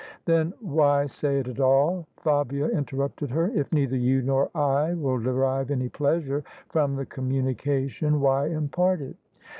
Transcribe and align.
"Then 0.25 0.55
why 0.61 1.05
say 1.05 1.37
it 1.41 1.47
at 1.47 1.59
all?" 1.59 2.07
Fabia 2.23 2.67
interrupted 2.69 3.29
her." 3.29 3.51
If 3.55 3.71
neither 3.71 3.95
you 3.95 4.23
nor 4.23 4.49
I 4.57 4.95
will 4.95 5.19
derive 5.19 5.69
any 5.69 5.89
pleasure 5.89 6.43
from 6.69 6.95
the 6.95 7.05
com 7.05 7.29
munication, 7.29 8.17
why 8.19 8.47
impart 8.47 9.01
it?" 9.01 9.15